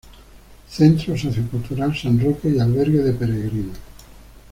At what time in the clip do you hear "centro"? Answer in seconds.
0.67-1.15